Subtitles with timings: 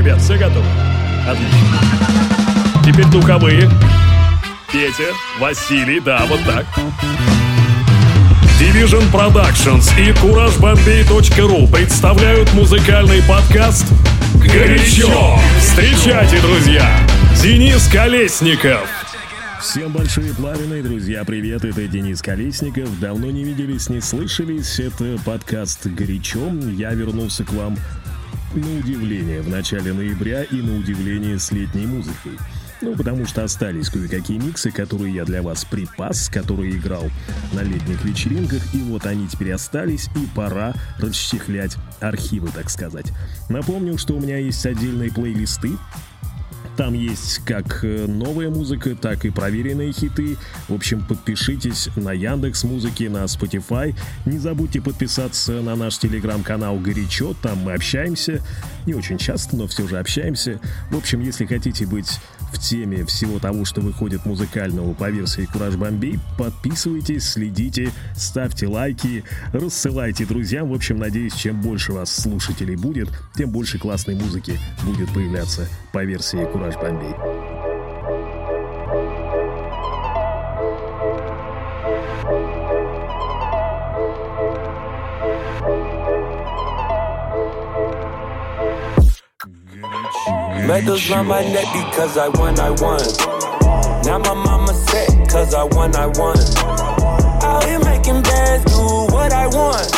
[0.00, 0.64] Ребят, все готовы?
[1.28, 1.78] Отлично.
[2.86, 3.70] Теперь духовые.
[4.72, 6.64] Петя, Василий, да, вот так.
[8.58, 13.84] Division Productions и CourageBombay.ru представляют музыкальный подкаст
[14.36, 15.38] «Горячо».
[15.58, 16.90] Встречайте, друзья,
[17.42, 18.88] Денис Колесников.
[19.60, 22.98] Всем большие плавины, друзья, привет, это Денис Колесников.
[23.00, 26.40] Давно не виделись, не слышались, это подкаст «Горячо».
[26.74, 27.76] Я вернулся к вам
[28.54, 32.32] на удивление в начале ноября и на удивление с летней музыкой.
[32.82, 37.10] Ну, потому что остались кое-какие миксы, которые я для вас припас, которые играл
[37.52, 43.12] на летних вечеринках, и вот они теперь остались, и пора расчехлять архивы, так сказать.
[43.50, 45.72] Напомню, что у меня есть отдельные плейлисты,
[46.80, 50.38] там есть как э, новая музыка, так и проверенные хиты.
[50.66, 53.94] В общем, подпишитесь на Яндекс Музыки, на Spotify.
[54.24, 57.34] Не забудьте подписаться на наш телеграм-канал «Горячо».
[57.42, 58.42] Там мы общаемся.
[58.86, 60.58] Не очень часто, но все же общаемся.
[60.90, 62.18] В общем, если хотите быть
[62.52, 69.24] в теме всего того, что выходит музыкального по версии Кураж Бомбей, подписывайтесь, следите, ставьте лайки,
[69.52, 70.70] рассылайте друзьям.
[70.70, 76.04] В общем, надеюсь, чем больше вас слушателей будет, тем больше классной музыки будет появляться по
[76.04, 77.49] версии Кураж Бомбей.
[90.70, 93.00] Medals round my neck because I won, I won.
[94.04, 96.38] Now my mama set cause I won, I won.
[97.42, 98.78] Out here making bands, do
[99.12, 99.90] what I want.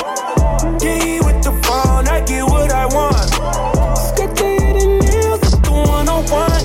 [0.81, 3.29] G with the phone, I get what I want.
[3.99, 6.65] Skip to the nails, the one on one.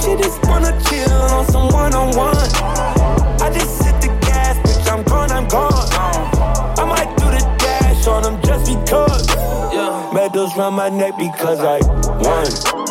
[0.00, 2.48] She just wanna chill on some one on one.
[3.44, 5.70] I just hit the gas, bitch, I'm gone, I'm gone.
[6.80, 9.28] I might do the dash on them just because.
[9.74, 10.10] Yeah.
[10.14, 11.80] Medals round my neck because I
[12.24, 12.89] won.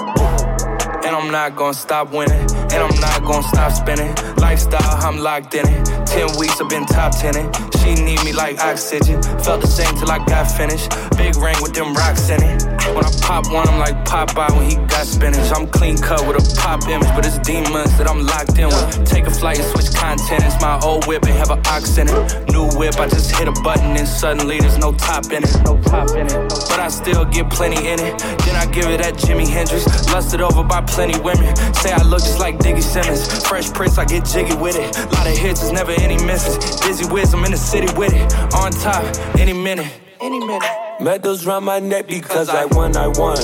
[1.29, 2.41] I'm not gonna stop winning.
[2.41, 4.15] And I'm not gonna stop spinning.
[4.37, 5.85] Lifestyle, I'm locked in it.
[6.07, 7.53] Ten weeks, I've been top tenning.
[7.77, 9.21] She need me like oxygen.
[9.43, 10.89] Felt the same till I got finished.
[11.17, 12.68] Big ring with them rocks in it.
[12.95, 15.51] When I pop one, I'm like Popeye when he got spinach.
[15.55, 19.05] I'm clean cut with a pop image, but it's demons that I'm locked in with.
[19.05, 20.43] Take a flight and switch content.
[20.43, 22.49] It's my old whip and have an ox in it.
[22.51, 25.53] New whip, I just hit a button and suddenly there's no top in it.
[25.65, 26.49] No top in it.
[26.69, 28.17] But I still get plenty in it.
[28.19, 29.85] Then I give it that Jimi Hendrix.
[30.11, 31.55] Lusted over by plenty women.
[31.75, 33.47] Say I look just like Diggy Simmons.
[33.47, 34.97] Fresh Prince, I get jiggy with it.
[35.13, 36.57] Lot of hits, there's never any misses.
[36.81, 38.33] Dizzy whiz, I'm in the city with it.
[38.55, 39.03] On top,
[39.37, 39.91] any minute.
[40.21, 40.88] Any minute.
[41.01, 43.37] Medals round my neck because I won, I won.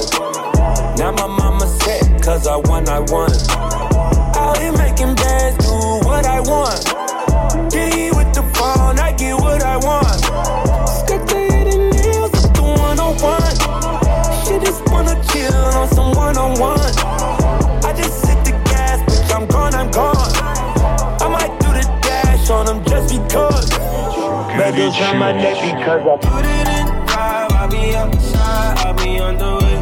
[0.97, 3.31] Now my mama set cause I won, I won.
[4.35, 5.71] Out here making bands, do
[6.05, 6.83] what I want.
[7.71, 10.19] G with the phone, I get what I want.
[10.99, 13.55] Skip to the nails, the one on one.
[14.43, 16.91] She just wanna chill on some one on one.
[17.85, 20.17] I just hit the gas, bitch, I'm gone, I'm gone.
[21.23, 23.69] I might do the dash on them just because.
[24.57, 26.84] Medals round my neck because I Put it in
[29.25, 29.79] on the way.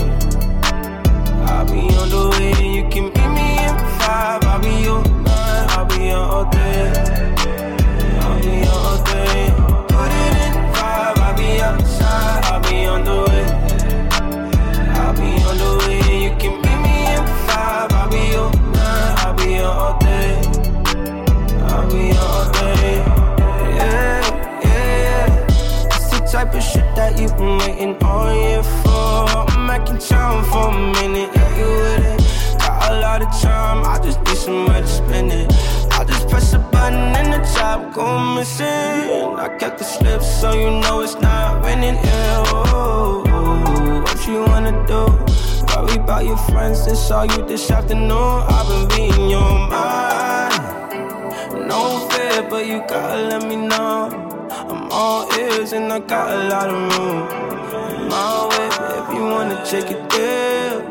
[1.45, 4.43] I be on the way, you can meet me in five.
[4.43, 7.22] I'll be on nine, I'll be on all day.
[27.13, 29.49] That you've been waiting all year for.
[29.51, 32.59] I'm making time for a minute, yeah, you with it.
[32.59, 35.51] Got a lot of time, I just need somewhere to spend it.
[35.93, 38.65] I just press a button and the job go missing.
[38.65, 41.95] I kept the slip so you know it's not raining.
[41.95, 45.03] Yeah, oh, oh, what you wanna do?
[45.75, 48.11] Worry about your friends that saw you this afternoon.
[48.11, 51.67] I've been reading your mind.
[51.67, 54.22] No fear, but you gotta let me know.
[54.95, 57.27] All ears and I got a lot of room.
[58.09, 58.67] My way,
[58.99, 60.85] if you wanna take it there,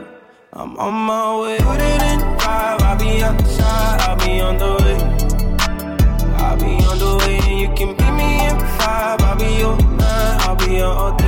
[0.52, 1.58] I'm on my way.
[1.58, 4.98] Put it in drive, I'll be outside, I'll be on the way.
[6.42, 9.22] I'll be on the way, and you can meet me in five.
[9.22, 11.21] I'll be on nine, I'll be on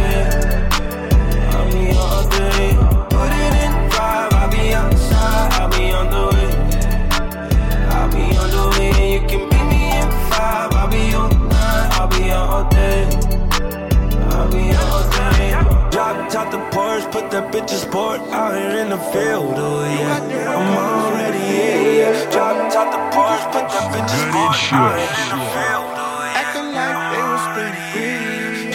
[17.34, 20.54] that bitch in sport out here in the field, oh yeah.
[20.54, 22.31] I'm already here, yeah.
[22.31, 26.31] Drop top the Porsche, put that bitch in sport out here in the field, oh
[26.31, 26.38] yeah.
[26.38, 28.70] Acting like they was pretty greedy.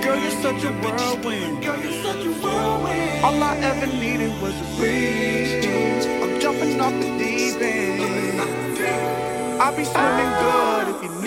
[0.00, 1.60] Girl, you're such a whirlwind.
[3.22, 5.52] All I ever needed was a breeze.
[6.24, 8.40] I'm jumping off the deep end.
[9.60, 11.23] I'll be swimming good if you need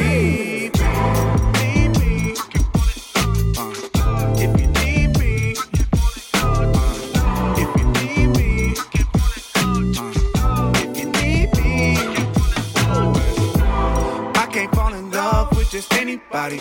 [15.78, 16.58] just anybody.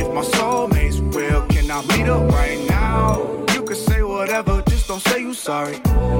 [0.00, 3.44] If my soulmate's real, can I meet up right now?
[3.54, 5.78] You can say whatever, just don't say you sorry.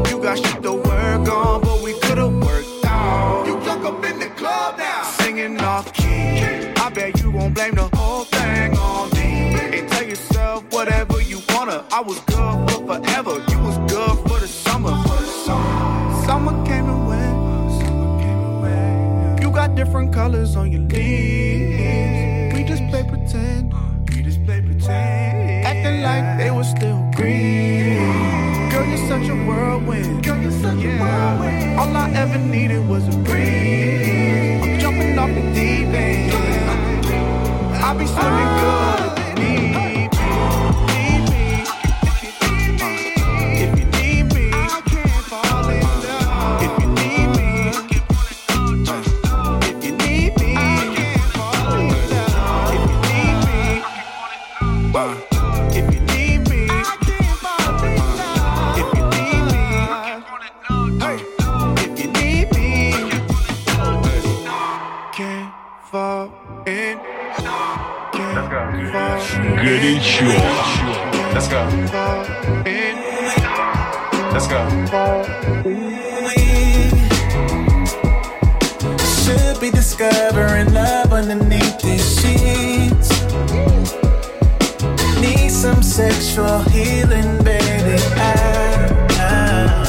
[0.09, 3.47] You got shit to work on, but we could've worked out.
[3.47, 6.41] You stuck up in the club now, singing off key.
[6.85, 9.55] I bet you won't blame the whole thing on me.
[9.77, 11.85] And tell yourself whatever you wanna.
[11.93, 13.35] I was good for forever.
[13.51, 14.91] You was good for the summer.
[15.07, 16.27] For the summer.
[16.27, 17.33] Summer came and went.
[19.43, 22.32] You got different colors on your leaves.
[23.33, 24.11] We just play pretend.
[24.11, 25.65] We just play pretend.
[25.65, 27.97] Acting like they were still green.
[28.71, 30.23] Girl, you're such a whirlwind.
[30.23, 31.81] Girl, you're such a whirlwind.
[31.81, 34.63] All I ever needed was a breeze.
[34.63, 36.33] I'm jumping off the deep end.
[37.83, 39.12] I'll be swimming good
[70.23, 70.39] fuel.
[71.35, 71.63] Let's go.
[74.33, 74.61] Let's go.
[79.23, 83.11] Should be discovering love underneath these sheets.
[85.21, 87.97] Need some sexual healing, baby.
[88.17, 88.31] I,
[89.19, 89.89] I,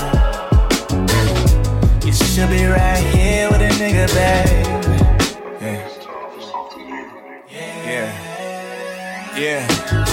[2.06, 4.64] you should be right here with a nigga, baby.
[7.86, 8.12] Yeah.
[9.36, 10.13] Yeah.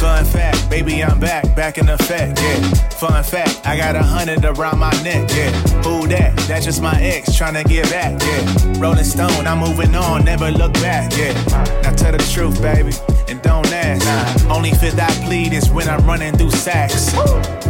[0.00, 2.60] Fun fact, baby, I'm back, back in effect, yeah.
[2.98, 5.50] Fun fact, I got a hundred around my neck, yeah.
[5.84, 6.34] Who that?
[6.48, 8.80] That's just my ex trying to get back, yeah.
[8.80, 11.34] Rolling Stone, I'm moving on, never look back, yeah.
[11.82, 12.92] Now tell the truth, baby,
[13.28, 14.46] and don't ask.
[14.48, 17.14] Only fifth I plead is when I'm running through sacks.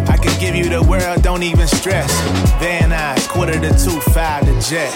[0.09, 2.13] I can give you the world, don't even stress.
[2.61, 2.91] Van
[3.27, 4.93] quarter to two, five to jet.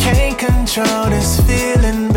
[0.00, 2.09] Can't control this feeling,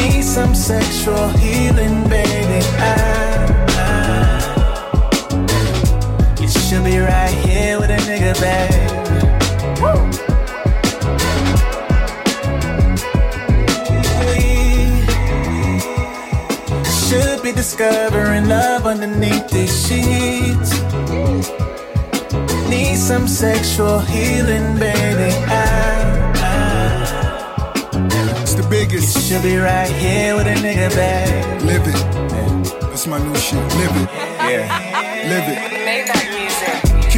[0.00, 2.60] need some sexual healing, baby.
[2.78, 2.92] I,
[3.68, 5.36] I,
[6.40, 8.86] you should be right here with a nigga, baby.
[17.08, 20.70] Should be discovering love underneath these sheets.
[22.70, 25.34] Need some sexual healing, baby.
[25.48, 25.99] I,
[28.92, 31.64] It's the you should be right here with a nigga, baby.
[31.64, 32.80] Live it.
[32.80, 33.62] That's my new shit.
[33.76, 34.08] Live it.
[34.50, 34.66] Yeah.
[35.28, 36.39] Live it.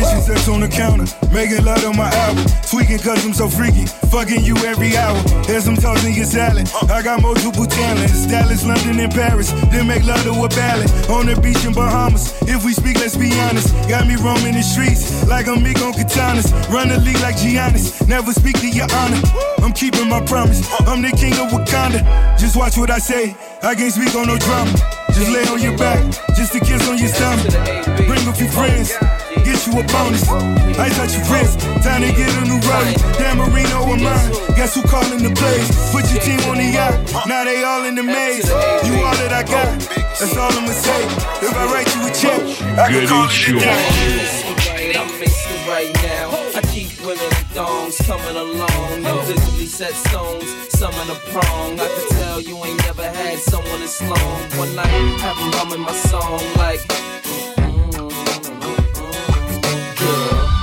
[0.02, 2.42] Kitchen sex on the counter, making love on my album.
[2.66, 5.16] Tweaking cause I'm so freaky, fucking you every hour.
[5.46, 8.26] As I'm tossing your salad, I got multiple talents.
[8.26, 9.52] Dallas, London, and Paris.
[9.70, 10.90] Then make love to a ballad.
[11.06, 12.34] On the beach in Bahamas.
[12.42, 13.70] If we speak, let's be honest.
[13.88, 16.50] Got me roaming the streets like I'm Mick on katanas.
[16.68, 18.02] Run the league like Giannis.
[18.08, 19.22] Never speak to your honor.
[19.62, 20.66] I'm keeping my promise.
[20.80, 22.02] I'm the king of Wakanda.
[22.42, 23.36] Just watch what I say.
[23.62, 24.74] I can't speak on no drama.
[25.14, 26.00] Just lay on your back,
[26.34, 27.52] just a kiss on your stomach.
[28.08, 28.96] Bring a few friends,
[29.52, 30.24] get you a bonus.
[30.80, 32.96] I got your rinsed, time to get a new rowdy.
[33.20, 35.68] Dan Marino or mine, guess who calling the plays?
[35.92, 36.96] Put your team on the yacht,
[37.28, 38.48] now they all in the maze.
[38.48, 39.68] You all that I got,
[40.16, 41.04] that's all I'ma say.
[41.44, 42.40] If I write you a check,
[42.78, 44.98] I can call it a day.
[44.98, 46.30] I'm fixing right now.
[46.54, 49.02] I keep women thongs coming along.
[49.02, 51.80] No visibly set stones, some in a prong.
[51.80, 54.38] I can tell you ain't never had someone as long.
[54.58, 54.86] One night,
[55.20, 56.80] have them humming my song like.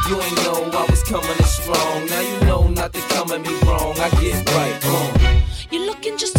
[0.09, 2.05] You ain't know I was coming in strong.
[2.07, 3.93] Now you know not to come at me wrong.
[3.99, 5.43] I get right, wrong.
[5.71, 6.38] You're looking just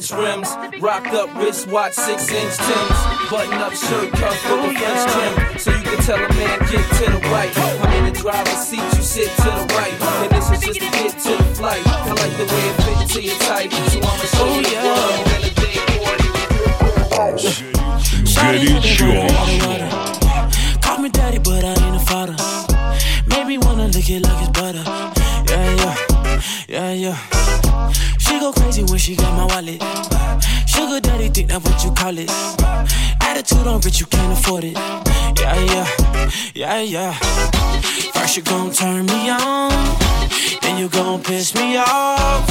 [0.00, 0.48] inch rims.
[0.80, 2.98] Rocked up wristwatch, 6 inch Tims.
[3.30, 5.58] Button up shirt cuff with the French trim.
[5.58, 7.52] So you can tell a man, get to the right.
[7.58, 9.92] I'm in the driver's seat, you sit to the right.
[10.22, 11.86] And this is just to get to the flight.
[11.86, 13.72] I like the way it fits to your type.
[13.72, 15.26] So I'ma show you the oh, world.
[15.34, 15.76] And the day
[20.80, 22.36] Call me daddy, but I ain't a father.
[23.26, 24.84] Made me wanna lick it like it's butter.
[25.50, 25.94] Yeah, yeah,
[26.68, 27.39] yeah, yeah.
[28.52, 29.82] Crazy when she got my wallet.
[30.66, 32.30] Sugar daddy, think that what you call it.
[33.20, 34.76] Attitude on rich, you can't afford it.
[35.38, 37.12] Yeah, yeah, yeah, yeah.
[38.12, 39.70] First you gon' turn me on,
[40.62, 42.48] then you gon' piss me off.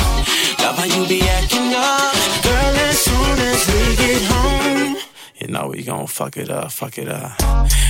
[0.59, 2.13] Love how you be acting up,
[2.43, 2.75] girl.
[2.87, 5.08] As soon as we get home.
[5.49, 7.31] Know we gon' fuck it up, fuck it up.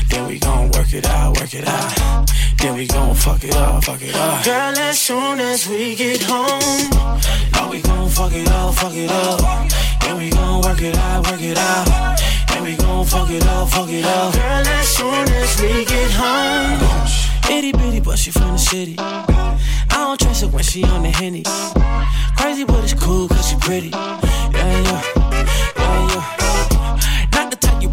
[0.09, 2.31] Then we gon' work it out, work it out.
[2.57, 4.45] Then we gon' fuck it up, fuck it up.
[4.45, 6.89] Girl, as soon as we get home,
[7.53, 9.69] know we gon' fuck it up, fuck it up.
[9.99, 12.19] Then we gon' work it out, work it out.
[12.47, 14.33] Then we gon' fuck it up, fuck it up.
[14.33, 16.79] Girl, as soon as we get home,
[17.51, 18.95] itty bitty, but she from the city.
[18.97, 19.57] I
[19.89, 21.43] don't trust her when she on the henny.
[22.37, 23.89] Crazy, but it's cool cause she pretty.
[23.89, 24.21] Yeah,
[24.53, 25.18] yeah,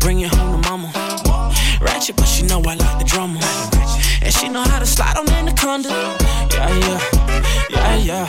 [0.07, 0.89] bring it home to mama.
[1.81, 3.41] Ratchet, but she know I like the drama.
[4.23, 5.89] And she know how to slide on anaconda.
[6.55, 7.01] Yeah, yeah,
[7.71, 8.27] yeah, yeah.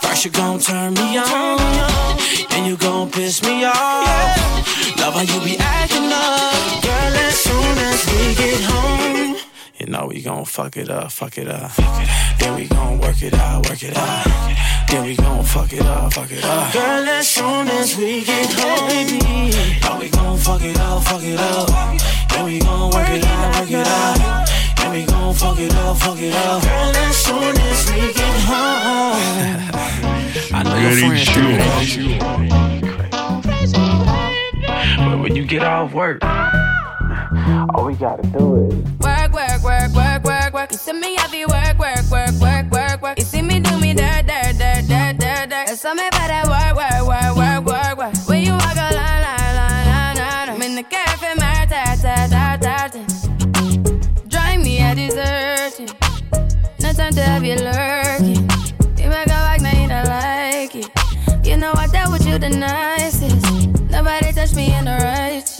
[0.00, 1.58] First you gon' turn me on,
[2.48, 3.76] then you gon' piss me off.
[5.00, 7.14] Love how you be acting up, girl.
[7.28, 9.36] As soon as we get home,
[9.78, 11.72] you know we gon' fuck it up, fuck it up.
[12.38, 14.79] Then we gon' work it out, work it out.
[14.90, 16.72] Then we gon' fuck it up, fuck it up.
[16.72, 19.20] Girl, as soon as we get home, baby,
[20.00, 21.68] we gon' fuck it up, fuck it up.
[22.30, 24.48] Then we gon' work it out, work it out.
[24.78, 26.62] Then we gon' fuck it up, fuck it up.
[26.62, 29.70] Girl, as soon as we get home.
[30.52, 31.70] I know your friends do that.
[34.98, 36.24] But when you get off work,
[37.74, 38.74] all we gotta do is.
[38.98, 40.72] Work, work, work, work, work, work.
[40.72, 43.18] You see me heavy work, work, work, work, work, work.
[43.18, 45.66] You see me do me dirt, dirt, dirt, dirt, dirt, dirt.
[45.66, 48.28] There's something about that work, work, work, work, work, work.
[48.28, 50.48] When you walk a line, line, line, line, line.
[50.50, 53.02] I'm in the cafe, my ta, ta, ta, ta, ta.
[54.28, 55.90] Drive me a deserting.
[56.80, 58.48] No time to have you lurking.
[58.98, 61.46] You make a back, now you don't like it.
[61.46, 63.90] You know I dealt with you the nicest.
[63.90, 65.59] Nobody touched me in the righteous.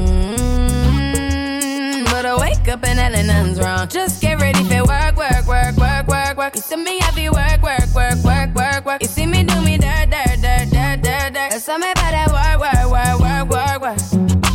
[2.71, 3.87] up and hell nothing's wrong.
[3.87, 6.55] Just get ready for work, work, work, work, work, work.
[6.55, 9.01] You see me heavy work, work, work, work, work, work.
[9.01, 11.49] You see me do me dirt, dirt, dirt, dirt, dirt, dirt.
[11.51, 14.50] There's something about that work, work, work, work, work, work.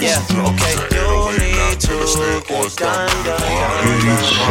[0.00, 1.08] Yeah, okay, you
[1.38, 1.96] need to
[2.46, 3.42] get done, done.
[3.84, 4.50] You need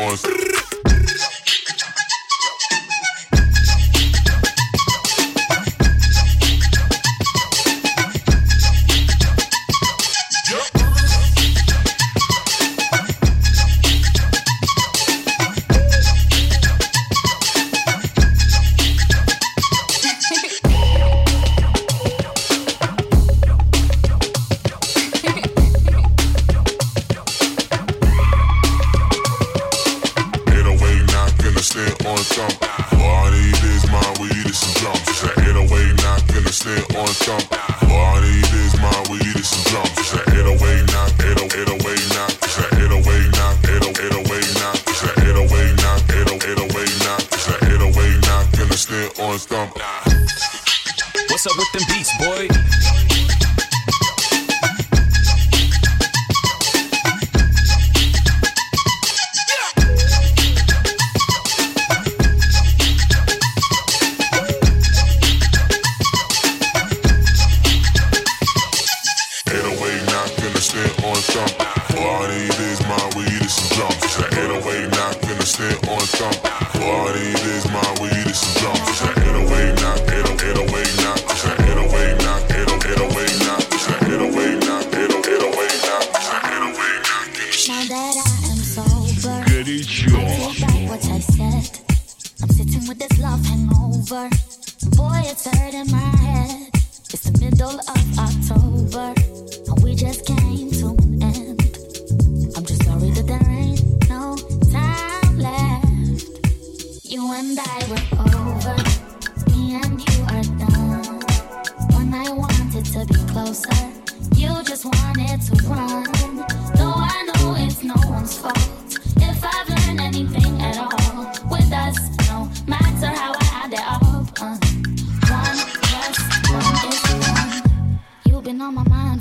[0.00, 0.49] force.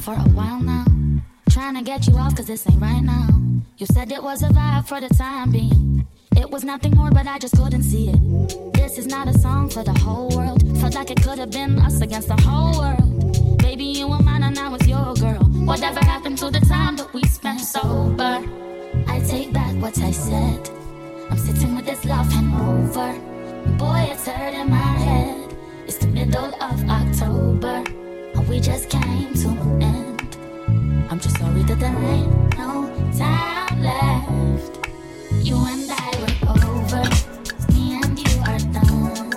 [0.09, 0.85] For a while now.
[1.49, 3.27] Trying to get you off cause this ain't right now.
[3.77, 6.07] You said it was a vibe for the time being.
[6.35, 8.73] It was nothing more, but I just couldn't see it.
[8.73, 10.59] This is not a song for the whole world.
[10.79, 13.57] Felt like it could have been us against the whole world.
[13.59, 15.43] Baby, you were mine and I was your girl.
[15.71, 18.35] Whatever happened to the time that we spent sober?
[19.07, 20.69] I take back what I said.
[21.29, 23.11] I'm sitting with this love hangover.
[23.77, 25.55] Boy, it's hurting my head.
[25.87, 27.83] It's the middle of October,
[28.49, 30.37] we just came to an end.
[31.11, 34.89] I'm just sorry that there ain't no time left.
[35.45, 37.03] You and I were over.
[37.73, 39.29] Me and you are done.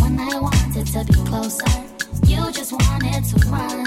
[0.00, 1.70] When I wanted to be closer,
[2.26, 3.84] you just wanted to run.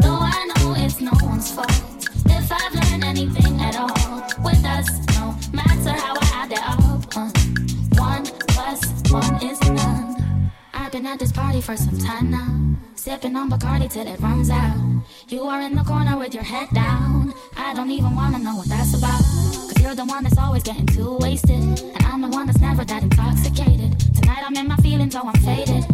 [0.00, 1.70] Though I know it's no one's fault.
[2.24, 7.16] If I've learned anything at all with us, no matter how I add it up.
[7.16, 7.30] uh,
[8.00, 8.80] one plus
[9.12, 10.50] one is none.
[10.72, 12.89] I've been at this party for some time now.
[13.00, 14.76] Sipping on Bacardi till it runs out.
[15.26, 17.32] You are in the corner with your head down.
[17.56, 19.22] I don't even wanna know what that's about.
[19.22, 21.62] Cause you're the one that's always getting too wasted.
[21.62, 23.98] And I'm the one that's never that intoxicated.
[24.14, 25.86] Tonight I'm in my feelings, oh, I'm faded.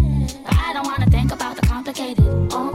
[0.42, 2.24] But I don't wanna think about the complicated.
[2.50, 2.72] Oh,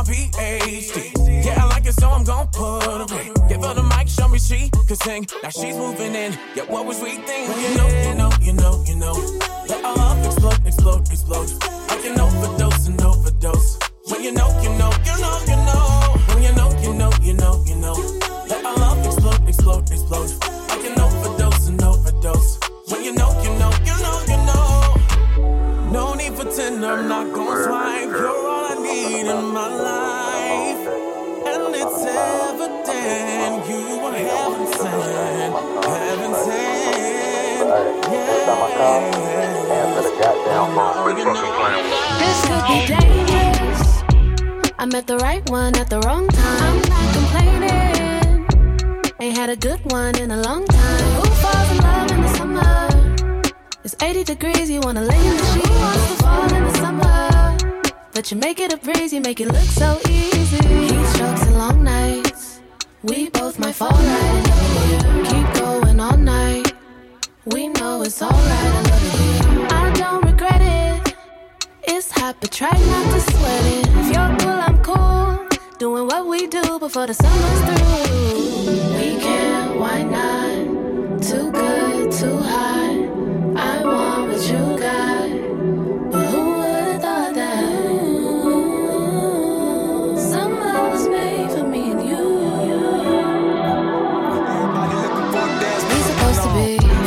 [0.00, 1.44] my PhD.
[1.44, 3.48] Yeah, I like it, so I'm gonna put her in.
[3.48, 5.26] Give her the mic, show me she can sing.
[5.42, 6.32] Now she's moving in.
[6.54, 7.60] Yeah, what was we thinking?
[7.62, 9.14] You know, you know, you know, you know.
[9.68, 11.50] Let our love explode, explode, explode.
[11.88, 13.78] Like an overdose, an overdose.
[14.08, 16.16] When you know, you know, you know, you know.
[16.28, 17.94] When you know, you know, you know, you know.
[18.48, 20.30] Let our love explode, explode, explode.
[20.68, 21.19] Like an overdose.
[26.82, 28.08] and I'm not gonna swipe.
[28.08, 30.84] You're all I need in my life,
[31.52, 35.52] and it's evident you are heaven sent,
[35.84, 37.68] heaven sent.
[38.10, 38.46] Yes.
[42.20, 43.82] This could be days.
[44.78, 46.62] I met the right one at the wrong time.
[46.62, 48.46] I'm not complaining.
[49.20, 51.04] Ain't had a good one in a long time.
[51.20, 52.88] Who falls in love in the summer?
[53.84, 56.19] It's 80 degrees, you wanna lay in the sheets.
[58.20, 60.58] But you make it a breeze, you make it look so easy.
[60.58, 62.60] Heat strokes and long nights.
[63.02, 65.26] We both might fall right in love.
[65.30, 66.70] Keep going all night.
[67.46, 69.66] We know it's alright, I love you.
[69.70, 71.16] I don't regret it.
[71.84, 73.88] It's hot, but try not to sweat it.
[73.88, 75.48] If you're cool, I'm cool.
[75.78, 78.96] Doing what we do before the summer's through.
[78.98, 81.22] We can't, why not?
[81.22, 82.98] Too good, too hot.
[83.56, 85.09] I want what you got.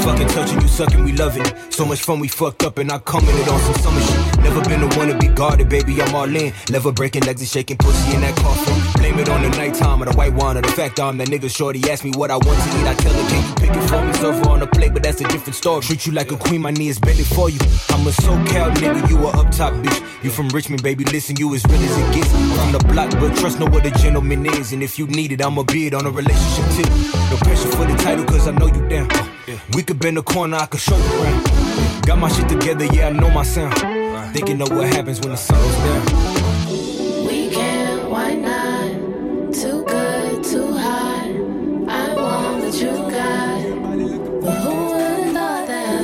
[0.03, 1.55] Fucking touching you, sucking, we loving it.
[1.73, 4.43] So much fun, we fucked up, and I commented on some summer shit.
[4.43, 6.51] Never been the one to be guarded, baby, I'm all in.
[6.69, 9.01] Never breaking legs and shaking pussy in that coffin.
[9.01, 11.49] Blame it on the nighttime or the white wine or the fact I'm that nigga
[11.49, 11.79] shorty.
[11.89, 14.05] Ask me what I want to eat, I tell her, can you pick it for
[14.05, 14.13] me?
[14.13, 15.81] Serve on the plate, but that's a different story.
[15.81, 17.59] Treat you like a queen, my knee is bending for you.
[17.89, 20.23] I'm a SoCal nigga, you a up top bitch.
[20.23, 22.31] You from Richmond, baby, listen, you as real as it gets.
[22.31, 24.73] From the block, but trust know what a gentleman is.
[24.73, 26.89] And if you need it, I'ma be it on a relationship tip.
[27.31, 29.09] No pressure for the title, cause I know you down.
[29.11, 32.05] Uh, we could bend the corner, I could show you around.
[32.05, 33.73] Got my shit together, yeah, I know my sound.
[34.33, 36.05] Thinking of what happens when the sun goes down.
[37.27, 39.53] We can, why not?
[39.53, 41.27] Too good, too hot.
[41.87, 43.63] I want what you got.
[44.41, 46.01] But who would've thought that?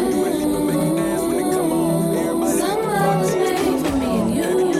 [2.59, 4.73] Summer was made for me and you.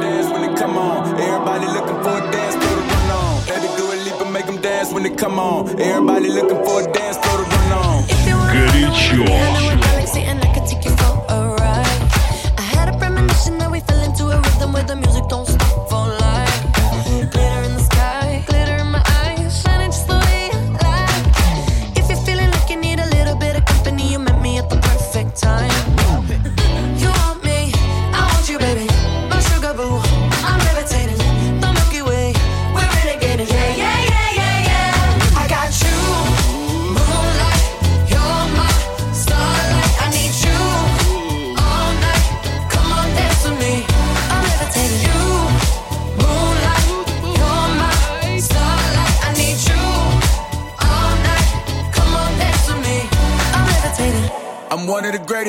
[0.00, 1.20] dance when they come on.
[1.20, 3.46] Everybody looking for a dance, throw the run on.
[3.46, 5.68] Let it do a leap and make dance when they come on.
[5.80, 7.51] Everybody looking for a dance, throw the run on.
[15.28, 15.61] Don't stop.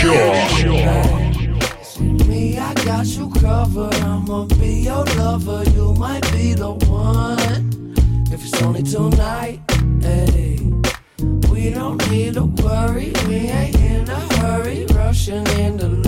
[0.00, 0.14] Sure.
[2.26, 3.92] Me, I got you covered.
[3.96, 5.62] I'ma be your lover.
[5.72, 7.92] You might be the one.
[8.32, 9.60] If it's only tonight,
[10.00, 10.58] hey.
[11.50, 13.12] We don't need to worry.
[13.28, 14.86] We ain't in a hurry.
[14.86, 15.99] Rushing into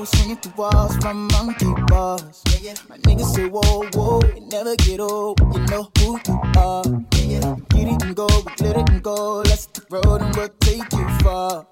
[0.00, 2.42] was swinging through walls from monkey bars.
[2.60, 2.74] Yeah.
[2.88, 5.38] My niggas say, whoa, whoa, you never get old.
[5.40, 6.84] You know who you are.
[7.16, 7.56] Yeah.
[7.68, 9.42] Get it and go, we glitter and go.
[9.42, 11.66] Let's hit the road and we'll take you far.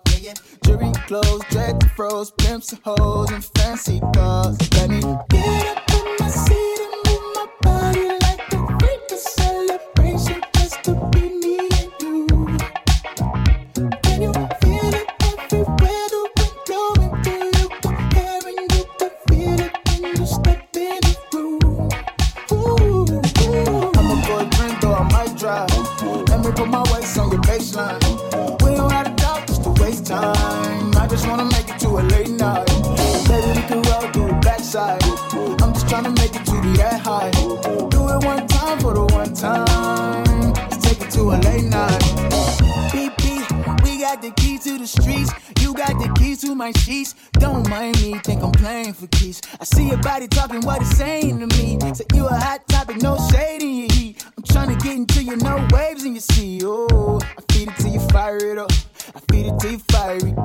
[0.64, 4.58] Jury clothes, dread the froze, pimps and hoes, and fancy cars.
[4.74, 6.67] Let me get up in my seat.
[36.78, 37.30] get high.
[37.32, 40.52] Do it one time for the one time.
[40.70, 42.02] Let's take it to a late night.
[42.92, 45.30] BP, we got the key to the streets.
[45.60, 47.14] You got the keys to my sheets.
[47.32, 49.42] Don't mind me, think I'm playing for keys.
[49.60, 51.78] I see your body talking what it's saying to me.
[51.94, 54.24] Say you a hot topic, no shade in your heat.
[54.36, 56.60] I'm trying to get into your no waves in your sea.
[56.64, 58.70] Oh, I feed it till you fire it up.
[59.16, 60.37] I feed it till you fire it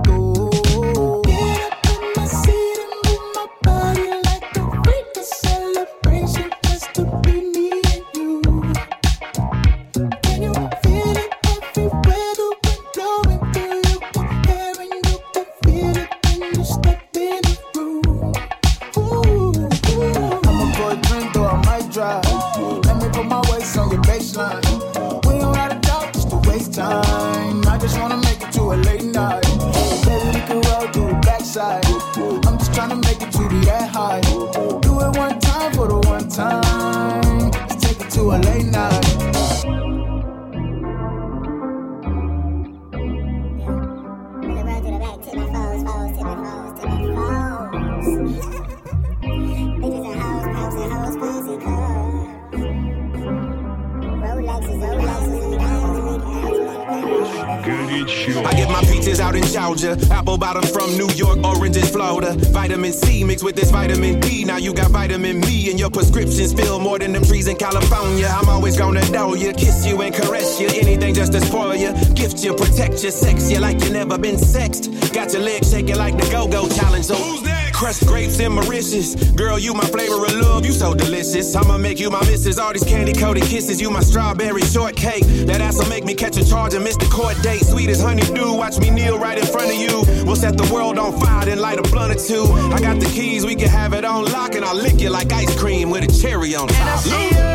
[82.03, 85.23] you my missus, all these candy coated kisses, you my strawberry shortcake.
[85.47, 87.61] That ass'll make me catch a charge and miss the court date.
[87.61, 90.03] Sweet as honeydew, watch me kneel right in front of you.
[90.25, 92.43] We'll set the world on fire, then light a blunt or two.
[92.73, 95.31] I got the keys, we can have it on lock, and I'll lick you like
[95.31, 97.52] ice cream with a cherry on top.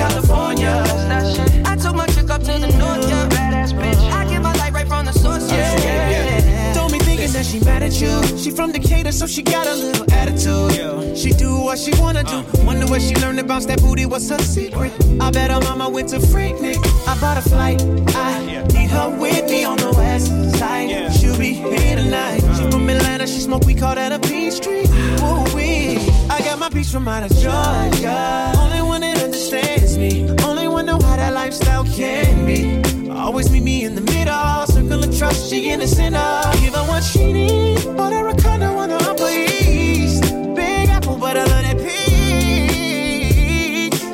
[0.00, 0.72] California.
[1.10, 1.66] That shit.
[1.66, 3.28] I took my chick up to the north, yeah.
[3.28, 4.02] Badass bitch.
[4.10, 5.78] I get my light right from the source, yeah.
[5.78, 6.72] yeah.
[6.72, 8.14] Don't be thinking that she mad at you.
[8.38, 11.18] She from Decatur, so she got a little attitude.
[11.18, 12.38] She do what she wanna do.
[12.38, 12.64] Uh.
[12.64, 14.06] Wonder where she learned bounce that booty.
[14.06, 14.92] What's her secret?
[15.20, 16.80] I bet her mama went to Freaknik.
[17.06, 17.82] I bought a flight.
[18.16, 20.28] I need her with me on the west
[20.58, 21.12] side.
[21.12, 22.40] She'll be here tonight.
[22.56, 22.70] She uh.
[22.70, 23.26] from Atlanta.
[23.26, 23.64] She smoke.
[23.66, 24.86] We call that a peach tree.
[25.26, 25.98] Ooh wee.
[26.30, 28.52] I got my peach from out of Georgia.
[28.56, 28.99] Only one
[30.00, 30.26] me.
[30.42, 32.80] Only one know how that lifestyle can be.
[33.10, 34.66] Always meet me in the middle.
[34.66, 35.50] Circle of trust.
[35.50, 36.16] She innocent.
[36.16, 37.84] I'll give her what she needs.
[37.84, 40.22] Bought her a condo on the Upper East.
[40.56, 41.92] Big apple, but I love that peach.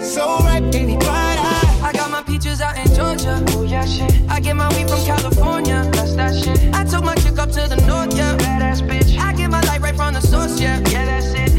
[0.03, 1.81] So right, baby, bright eye.
[1.89, 3.41] I got my peaches out in Georgia.
[3.51, 4.13] Oh yeah, shit.
[4.29, 5.89] I get my weed from California.
[5.93, 6.59] That's that shit.
[6.75, 8.37] I took my chick up to the north, yeah.
[8.37, 9.17] Badass bitch.
[9.19, 10.81] I get my light right from the source, yeah.
[10.91, 11.53] Yeah, that's it.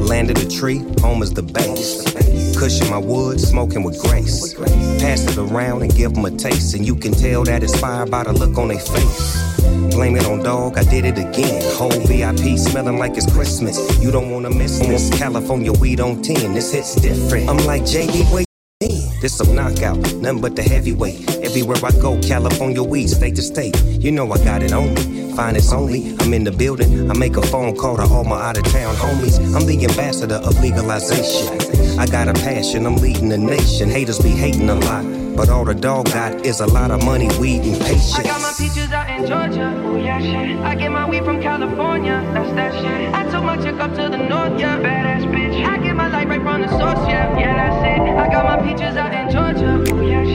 [0.00, 2.02] Landed a tree, home is the base.
[2.60, 4.52] Cushion my wood, smoking with grace.
[5.00, 8.04] Pass it around and give them a taste, and you can tell that it's fire
[8.04, 9.56] by the look on their face.
[9.94, 11.62] Blame it on dog, I did it again.
[11.76, 13.78] Whole VIP smelling like it's Christmas.
[14.02, 15.08] You don't wanna miss this.
[15.18, 17.48] California weed on 10, this hits different.
[17.48, 18.46] I'm like JD, wait.
[19.22, 21.36] This some knockout, nothing but the heavyweight.
[21.42, 23.82] Everywhere I go, California weed, state to state.
[23.84, 25.29] You know I got it on me.
[25.40, 26.14] Fine, it's only.
[26.20, 27.10] I'm in the building.
[27.10, 29.38] I make a phone call to all my out of town homies.
[29.56, 31.98] I'm the ambassador of legalization.
[31.98, 33.88] I got a passion, I'm leading the nation.
[33.88, 35.02] Haters be hating a lot,
[35.34, 38.18] but all the dog got is a lot of money, weed, and patience.
[38.18, 39.82] I got my peaches out in Georgia.
[39.86, 40.58] Oh yeah, shit.
[40.58, 42.20] I get my weed from California.
[42.34, 43.14] That's that shit.
[43.14, 44.78] I took my chick up to the north, yeah.
[44.78, 45.64] Badass bitch.
[45.64, 47.38] I get my light right from the source, yeah.
[47.38, 48.00] Yeah, that's it.
[48.24, 49.90] I got my peaches out in Georgia.
[49.90, 50.29] Oh yeah, shit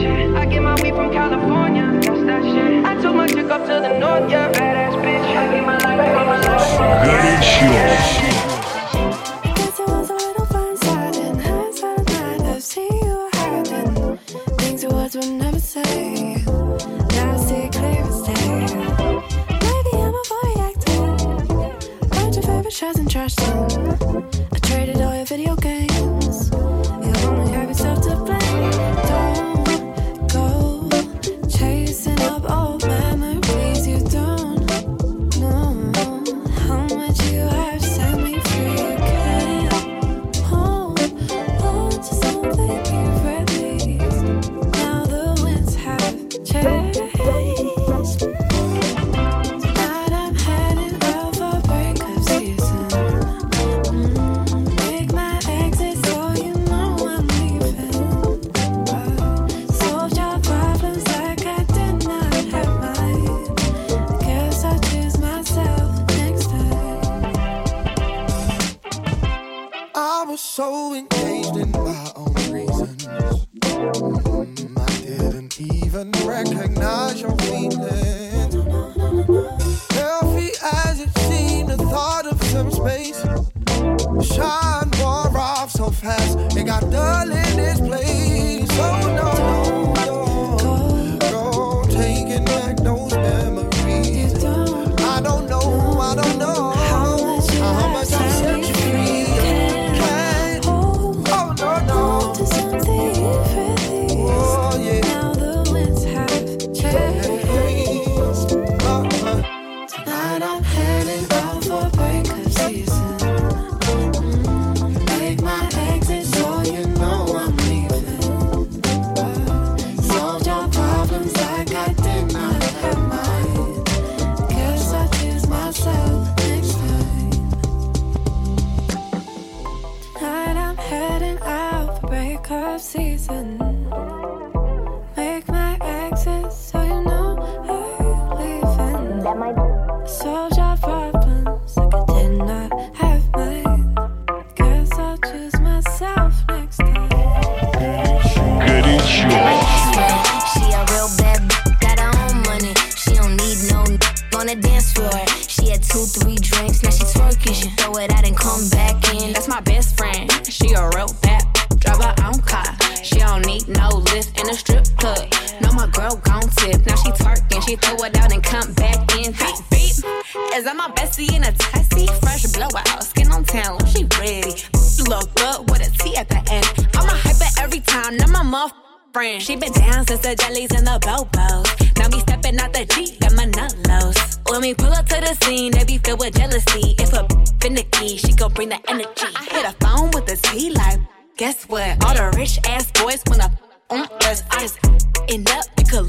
[0.50, 1.86] get my weed from California.
[2.02, 2.84] That's that shit.
[2.84, 4.52] I took my chick up to the north, yeah.
[4.52, 5.36] Badass bitch.
[5.36, 6.26] I get my life from
[8.20, 8.25] Good.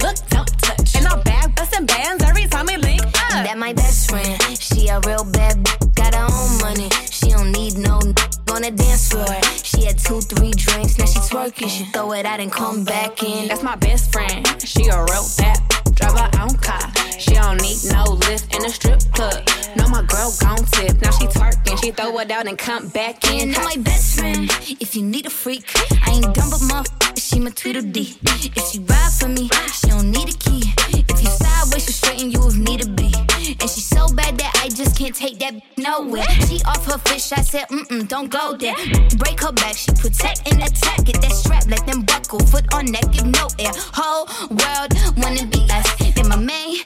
[0.08, 0.96] Look, don't touch.
[0.96, 3.44] And I'm back busting bands every time we link up.
[3.46, 4.42] That my best friend.
[4.60, 6.90] She a real bad b- got her own money.
[7.12, 8.16] She don't need no n-
[8.54, 9.28] on the dance floor.
[9.64, 11.70] She had two, three drinks, now she twerking.
[11.70, 13.48] She throw it out and come back in.
[13.48, 14.40] That's my best friend.
[14.64, 16.86] She a real bad b- drive her own car.
[17.20, 19.44] She don't need no lift in a strip club.
[19.76, 21.02] No, my girl gon' tip.
[21.02, 21.78] Now she twerking.
[21.84, 23.54] She throw it out and come back in.
[23.56, 24.50] I'm my best friend.
[24.80, 25.66] If you need a freak,
[26.06, 27.07] I ain't dumb but motherfucker,
[27.48, 28.18] my Tweedledee.
[28.58, 30.64] If she ride for me, she don't need a key.
[31.08, 33.14] If you sideways, she straighten you if need to be.
[33.62, 36.28] And she so bad that I just can't take that nowhere.
[36.48, 38.76] She off her fish, I said, mm mm, don't go there.
[39.18, 41.06] Break her back, she protect and attack.
[41.06, 42.40] Get that strap, let them buckle.
[42.40, 43.72] Foot on neck, give no air.
[43.94, 45.88] Whole world wanna be us.
[46.16, 46.84] Then my main,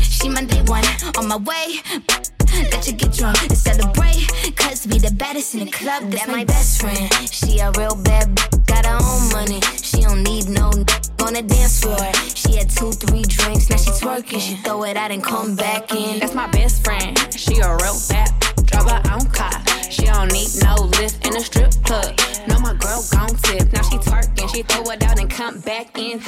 [0.00, 0.84] she my day one.
[1.18, 1.78] On my way,
[2.72, 4.26] let you get drunk and celebrate.
[4.56, 6.10] Cause we the baddest in the club.
[6.10, 7.08] That's my best friend.
[7.30, 9.60] She a real bad, b- got her own money.
[9.82, 10.86] She don't need no n-
[11.22, 12.12] on the dance floor.
[12.34, 14.40] She had two, three drinks, now she twerking.
[14.40, 16.18] She throw it out and come back in.
[16.20, 17.16] That's my best friend.
[17.34, 18.30] She a real bad
[18.74, 19.52] drive her own car.
[19.90, 22.18] She don't need no lift in a strip club.
[22.48, 23.72] No, my girl gon' tip.
[23.72, 24.52] Now she twerking.
[24.54, 26.20] She throw it out and come back in.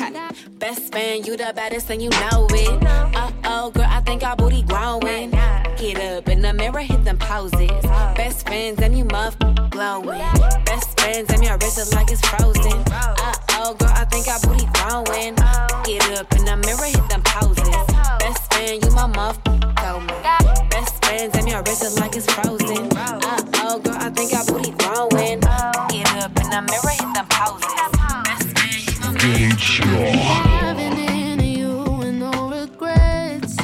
[0.58, 2.84] Best friend, you the baddest and you know it.
[2.86, 5.30] Uh oh, girl, I think our booty growing.
[5.76, 7.70] Get up in the mirror, hit them poses.
[8.14, 9.36] Best friends and you muff
[9.70, 10.18] glowing.
[10.64, 12.82] Best friends and your wrist is like it's frozen.
[12.90, 15.34] Uh oh, girl, I think our booty growing.
[15.84, 17.68] Get up in the mirror, hit them poses.
[18.20, 20.75] Best friend, you my muff glowing.
[21.06, 22.88] Best friends and your wrist is like it's frozen.
[22.96, 25.40] Uh oh, girl, I think our booty growing.
[25.90, 27.74] Get up in the mirror, hit them poses.
[28.24, 30.22] Best friend, you my
[30.60, 33.56] Diving into you with no regrets.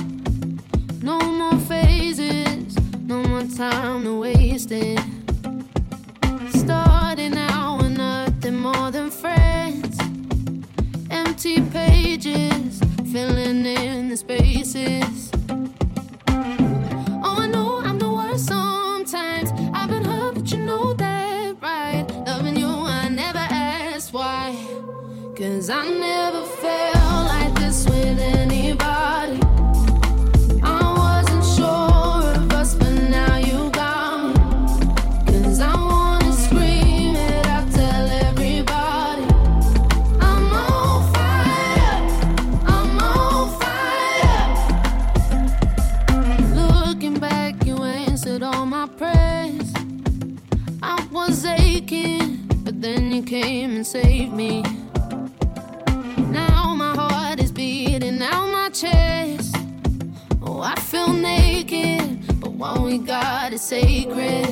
[1.03, 2.77] No more phases,
[3.07, 5.01] no more time to waste it.
[6.51, 9.99] Starting out with nothing more than friends.
[11.11, 12.81] Empty pages,
[13.11, 15.22] filling in the spaces.
[25.63, 25.71] Cause
[63.73, 64.52] sacred.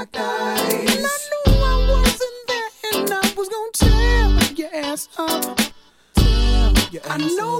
[0.00, 0.72] Locked eyes.
[0.72, 5.60] And I knew I wasn't there, and I was gon' tear your ass up.
[7.08, 7.59] I know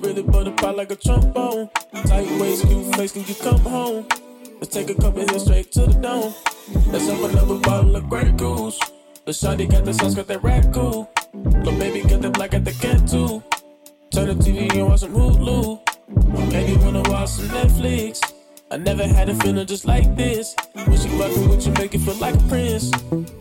[0.00, 1.68] Really butterfly like a trombone.
[2.06, 4.06] Tight waist, cute face, can you come home?
[4.58, 6.34] Let's take a couple hits straight to the dome.
[6.90, 8.80] Let's have another bottle of Grey Goose.
[9.26, 11.10] The shawty got the sauce, got that rat cool.
[11.34, 13.42] Little baby got the black at the cat too.
[14.10, 15.80] Turn the TV and watch some Hulu.
[16.50, 18.20] Maybe wanna watch some Netflix.
[18.70, 20.56] I never had a feeling just like this.
[20.72, 22.90] When she fucking with you, make it feel like a prince.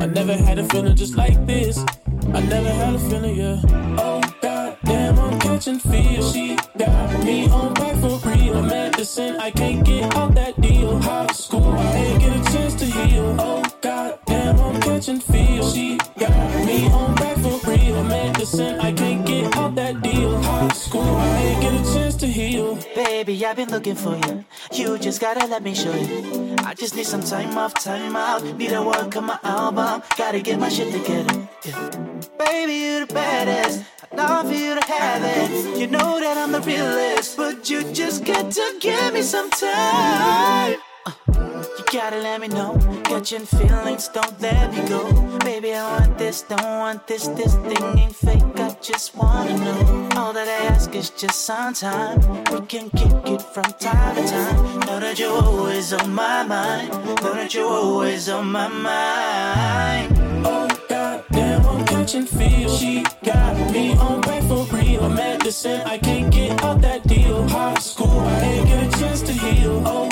[0.01, 1.79] I never had a feeling just like this.
[2.33, 3.61] I never had a feeling, yeah.
[3.97, 4.10] Oh,
[23.91, 24.45] looking for you.
[24.71, 26.55] You just gotta let me show you.
[26.59, 28.43] I just need some time off, time out.
[28.43, 30.03] Need to work on my album.
[30.17, 31.49] Gotta get my shit together.
[31.65, 31.89] Yeah.
[32.37, 33.83] Baby, you the baddest.
[34.11, 35.79] I'd love you to have it.
[35.79, 37.37] You know that I'm the realest.
[37.37, 40.50] But you just got to give me some time.
[42.01, 42.79] Gotta let me know.
[43.03, 45.03] Catching feelings, don't let me go.
[45.45, 47.27] Baby, I want this, don't want this.
[47.27, 48.41] This thing ain't fake.
[48.55, 50.09] I just wanna know.
[50.15, 52.19] All that I ask is just some time.
[52.51, 54.79] We can kick it from time to time.
[54.87, 56.89] Know that you're always on my mind.
[56.89, 60.17] Know that you're always on my mind.
[60.43, 62.79] Oh, god damn, I'm catching feels.
[62.79, 65.07] She got me on back for real.
[65.07, 67.47] Medicine, I can't get out that deal.
[67.47, 69.83] High school, I ain't get a chance to heal.
[69.85, 70.09] Oh,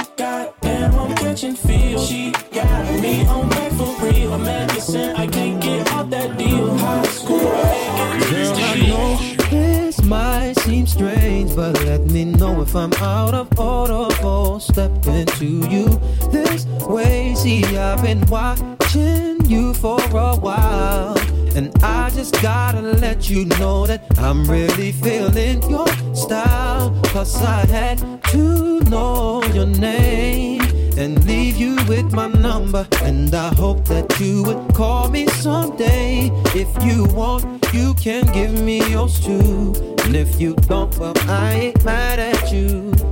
[0.79, 1.99] damn, I'm catching feel.
[1.99, 4.37] She got me on back for real.
[4.37, 6.77] Medicine, I can't get out that deal.
[6.77, 9.17] High school, I ain't get a chance to I know
[9.49, 15.25] this might seem strange, but let me know if I'm out of order for stepping
[15.25, 15.85] to you
[16.31, 17.35] this way.
[17.35, 21.17] See, I've been watching you for a while,
[21.55, 26.95] and I just gotta let you know that I'm really feeling your style.
[27.05, 30.61] Cause I had to know your name
[30.97, 32.87] and leave you with my number.
[33.01, 36.29] And I hope that you would call me someday.
[36.53, 39.73] If you want, you can give me yours too.
[40.03, 43.08] And if you don't, well, I ain't mad at you.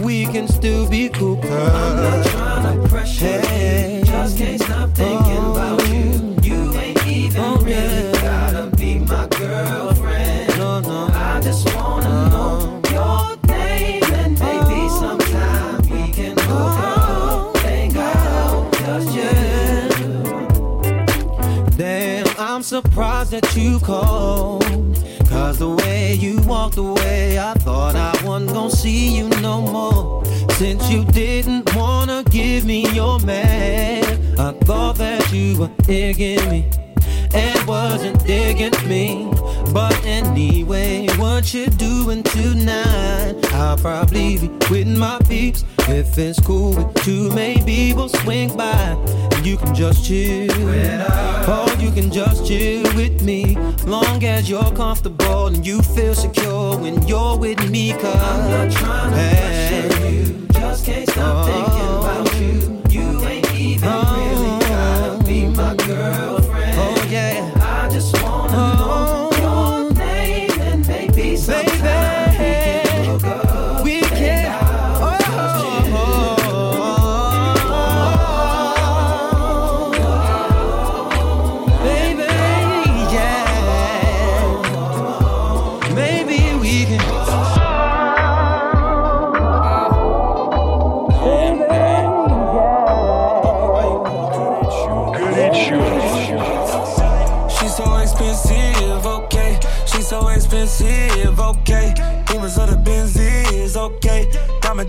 [0.00, 1.50] We can still be cool, girl.
[1.52, 4.04] I'm not trying to pressure you.
[4.04, 6.36] Just can't stop thinking about you.
[6.40, 10.56] You ain't even oh, really gotta be my girlfriend.
[10.56, 11.08] No, no.
[11.12, 14.98] I just wanna know your name and maybe oh.
[15.00, 17.56] sometime we can hook up.
[17.56, 19.90] Hang out, just yet.
[21.76, 24.97] Damn, I'm surprised that you called.
[25.58, 30.24] The way you walked away, I thought I wasn't gonna see you no more.
[30.52, 34.04] Since you didn't wanna give me your man,
[34.38, 36.87] I thought that you were digging me
[37.34, 39.30] and wasn't digging me.
[39.72, 43.34] But anyway, what you doing tonight?
[43.52, 45.64] I'll probably be with my peeps.
[45.88, 48.96] If it's cool with you, maybe we'll swing by.
[49.32, 50.50] And you can just chill.
[51.48, 53.56] Or you can just chill with me.
[53.86, 57.92] Long as you're comfortable and you feel secure when you're with me.
[57.92, 60.46] Cause I'm not trying to pressure you.
[60.52, 62.82] Just can't stop thinking about you.
[62.90, 64.14] You ain't even oh.
[64.18, 66.37] really gotta be my girlfriend.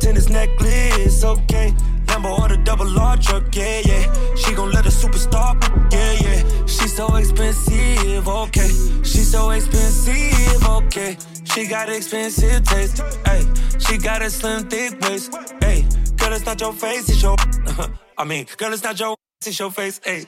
[0.10, 1.72] Tennis necklace, okay.
[2.08, 4.36] Lambo or the double R truck, yeah, yeah.
[4.36, 5.54] She gon' let a superstar,
[5.92, 6.66] yeah, yeah.
[6.66, 8.72] She's so expensive, okay.
[9.10, 11.16] She's so expensive, okay.
[11.52, 13.44] She got expensive taste, hey.
[13.78, 15.86] She got a slim, thick waist, hey.
[16.18, 17.36] Girl, it's not your face, it's your.
[18.18, 19.16] I mean, girl, it's not your.
[19.46, 20.26] It's your face, hey.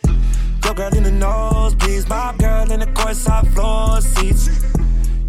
[0.63, 4.47] Your girl in the nosebleeds, my girl in the courtside floor seats.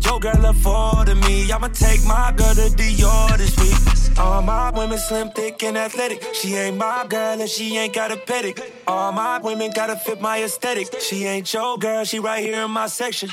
[0.04, 4.18] Your girl afforded me, I'ma take my girl to Dior this week.
[4.18, 6.22] All my women slim, thick, and athletic.
[6.34, 8.60] She ain't my girl and she ain't got a pedic.
[8.86, 11.00] All my women gotta fit my aesthetic.
[11.00, 13.30] She ain't your girl, she right here in my section.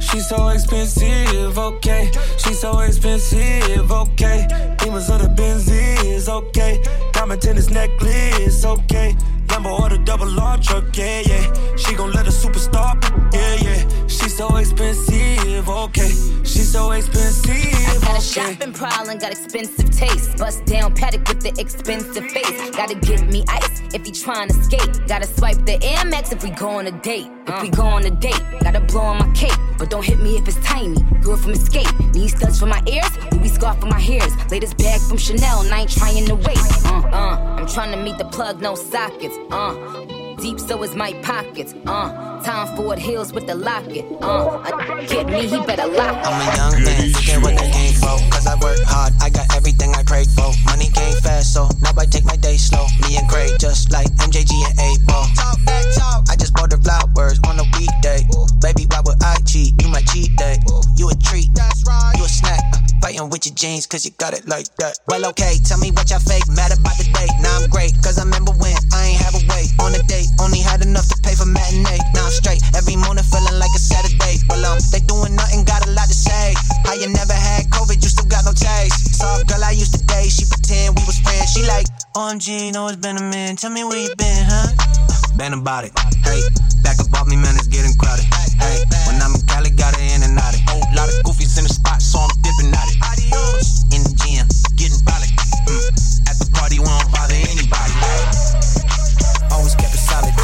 [0.00, 2.10] She's so expensive, okay.
[2.38, 4.46] She's so expensive, okay.
[4.78, 6.82] Demons of the Benzies, okay.
[7.12, 9.16] Diamond tennis necklace, okay.
[9.46, 11.76] Lambo or the double R truck, yeah, yeah.
[11.76, 13.00] She gon' let a superstar,
[13.32, 14.06] yeah, yeah.
[14.34, 16.08] She's so expensive, okay.
[16.42, 20.36] She's so expensive, Got a shopping problem, got expensive taste.
[20.38, 22.70] Bust down Patek with the expensive face.
[22.70, 25.06] Gotta give me ice if he trying to skate.
[25.06, 27.28] Gotta swipe the Air Max if we go on a date.
[27.46, 29.56] If we go on a date, gotta blow on my cape.
[29.78, 31.00] But don't hit me if it's tiny.
[31.22, 31.86] Girl from Escape.
[32.12, 34.32] Need studs for my ears, Louis scarf for my hairs.
[34.50, 36.58] Latest bag from Chanel, and I ain't trying to wait.
[36.86, 39.38] Uh, uh, I'm trying to meet the plug, no sockets.
[39.52, 39.74] Uh,
[40.44, 41.72] deep so is my pockets.
[41.86, 42.12] Uh,
[42.44, 44.04] Tom Ford Hills with the locket.
[44.20, 44.60] Uh,
[45.06, 46.26] get me, he better lock it.
[46.28, 48.20] I'm a young man, forget what they came for.
[48.28, 50.52] Cause I work hard, I got everything I prayed for.
[50.68, 52.84] Money came fast, so now I take my day slow.
[53.08, 55.24] Me and Craig, just like MJG and A Ball.
[56.28, 58.28] I just bought the flowers on a weekday.
[58.60, 59.80] Baby, why would I cheat?
[59.80, 60.60] You my cheat day.
[60.96, 62.12] You a treat, That's right.
[62.18, 62.60] you a snack.
[62.76, 64.96] Uh, Fighting with your jeans, cause you got it like that.
[65.12, 66.48] Well, okay, tell me what y'all fake.
[66.48, 67.36] Mad about the date.
[67.44, 69.68] Now I'm great, cause I remember when I ain't have a way.
[69.84, 72.00] On a date, only had enough to pay for matinee.
[72.16, 74.40] Now I'm straight, every morning feeling like a Saturday.
[74.48, 76.56] Well, um, they doing nothing, got a lot to say.
[76.88, 79.20] How you never had COVID, you still got no taste.
[79.20, 81.52] Saw a girl I used to date, she pretend we was friends.
[81.52, 81.84] She like,
[82.16, 83.60] OMG, know it's been a minute.
[83.60, 85.13] Tell me where you been, huh?
[85.36, 85.92] Been about it.
[86.22, 86.40] Hey,
[86.82, 88.24] back up off me, man, it's getting crowded.
[88.56, 90.62] Hey, when I'm in Cali, got it in and out it.
[90.70, 92.96] Whole lot of goofies in the spot, so I'm dipping at it.
[93.90, 94.46] In the gym,
[94.78, 95.34] getting brolic.
[95.66, 96.30] Mm.
[96.30, 97.94] At the party, we don't bother anybody.
[99.50, 100.34] Always kept it solid.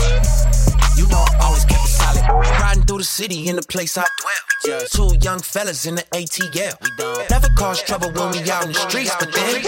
[0.98, 2.26] You know I always kept it solid.
[2.58, 4.80] Riding through the city city in the place I dwell.
[4.90, 6.74] Two young fellas in the ATL.
[7.30, 9.62] Never cause trouble when we out in the streets, but then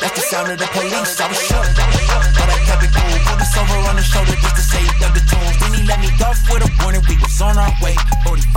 [0.00, 1.20] that's the sound of the police.
[1.20, 1.66] I was shook,
[2.38, 3.18] but I kept it cool.
[3.26, 3.79] Put this over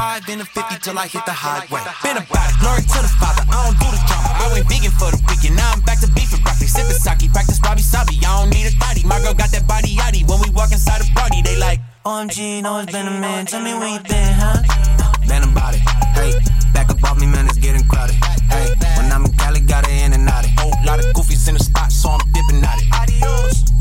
[0.03, 1.79] 45 in the 50 till I hit the highway.
[2.03, 3.47] Been about it, glory to the Father.
[3.47, 4.35] I don't do the drama.
[4.35, 5.55] I went vegan for the weekend.
[5.55, 6.67] Now I'm back to beef and broccoli.
[6.67, 8.19] Sipping sake, practice wabi sabi.
[8.19, 9.07] I don't need a thotty.
[9.07, 10.27] My girl got that body yaddy.
[10.27, 11.79] When we walk inside the party, they like.
[12.03, 13.47] Oh, OMG, know it's been a man.
[13.47, 14.59] Tell me where you been, huh?
[15.23, 15.79] Been about it.
[16.19, 16.35] Hey,
[16.75, 18.19] back up off me, man, it's getting crowded.
[18.51, 20.51] Hey, when I'm in Cali, got it in and out it.
[20.59, 22.91] Whole lot of goofies in the spot, so I'm dipping at it.
[22.91, 23.72] Adios.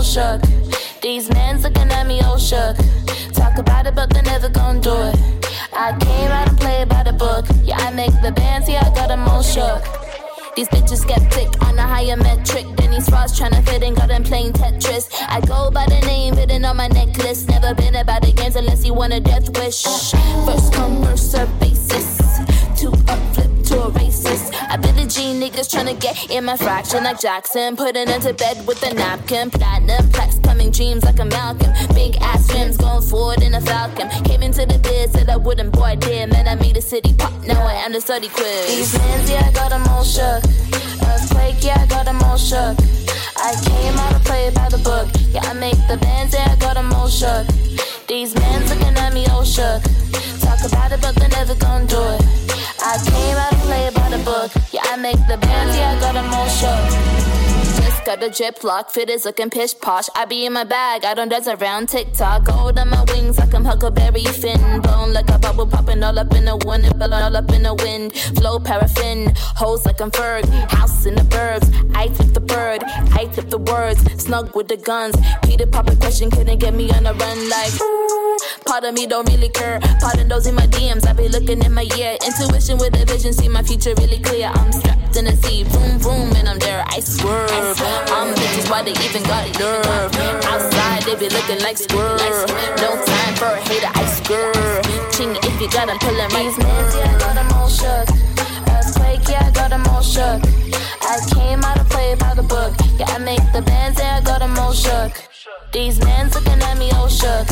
[0.00, 0.40] All shook.
[1.02, 2.74] These men's looking at me all shook.
[3.34, 5.16] Talk about it, but they never gonna do it.
[5.74, 7.44] I came out and play by the book.
[7.62, 9.82] Yeah, I make the bands, yeah, I got them all shook.
[10.56, 14.24] These bitches skeptic on a higher metric than these frauds tryna fit in, got them
[14.24, 15.12] playing Tetris.
[15.28, 17.46] I go by the name written on my necklace.
[17.46, 19.82] Never been about the games unless you want a death wish.
[19.82, 22.09] First come, first serve basis.
[25.20, 27.76] G niggas tryna get in my fraction like Jackson.
[27.76, 29.50] Putting into bed with a napkin.
[29.50, 31.70] Platinum plex coming dreams like a Malcolm.
[31.92, 34.08] Big ass rims going forward in a Falcon.
[34.24, 36.30] Came into the biz, said I wouldn't, boy, did.
[36.30, 37.34] Man, I made a city pop.
[37.44, 38.66] Now I am the study quiz.
[38.68, 40.42] These mans, yeah, I got them all shook.
[41.04, 42.80] Earthquake, yeah, I got them all shook.
[43.36, 45.06] I came out to play by the book.
[45.28, 47.46] Yeah, I make the bands, yeah, I got them all shook.
[48.08, 49.82] These mans looking at me all shook.
[50.40, 52.09] Talk about it, but they never gonna do it.
[55.00, 57.19] Make the bands, yeah, I got all shook.
[58.10, 60.08] Got a drip lock, fit is looking pish posh.
[60.16, 62.42] I be in my bag, I don't dance around TikTok.
[62.42, 64.80] Gold on my wings like I'm Huckleberry Finn.
[64.80, 67.72] Bone like a bubble popping all up in the wind, blowing all up in the
[67.72, 68.16] wind.
[68.36, 70.44] Flow paraffin, hoes like I'm Ferg.
[70.72, 72.82] House in the burbs, I tip the bird,
[73.12, 74.00] I tip the words.
[74.20, 75.14] Snug with the guns.
[75.44, 77.72] Peter Papa question couldn't get me on a run like.
[78.66, 79.78] Part of me don't really care.
[80.00, 82.16] Part of those in my DMs, I be looking in my ear.
[82.26, 84.50] Intuition with a vision, see my future really clear.
[84.52, 86.84] I'm strapped in a sea, boom boom, and I'm there.
[86.88, 87.99] I swerve.
[88.08, 90.14] I'm bitches, why they even got nerve?
[90.44, 92.48] Outside they be looking like swerve.
[92.80, 94.84] No time for a hater, I swerve.
[95.12, 98.08] Ching if you got 'em pulling These mans, yeah, got 'em all shook.
[98.74, 100.40] Earthquake, yeah, I got 'em all shook.
[101.02, 102.72] I came out to play by the book.
[102.98, 105.12] Yeah, I make the bands, yeah, I got 'em all shook.
[105.72, 107.46] These mans looking at me all shook.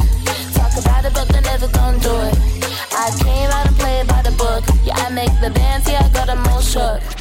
[0.55, 2.34] Talk about it, but they never gonna do it.
[3.05, 4.64] I came out and played by the book.
[4.84, 7.18] Yeah, I make the bands, yeah, I got 'em all shook.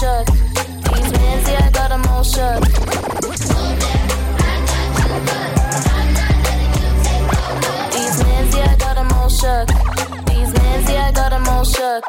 [0.00, 0.26] Shook.
[0.26, 2.62] These mans, yeah, I got 'em all shook.
[7.92, 9.68] These mans, yeah, I got 'em all shook.
[10.28, 12.04] These mans, yeah, I got 'em all shook.